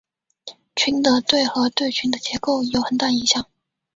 [0.75, 3.45] 群的对合对群的结构有很大影响。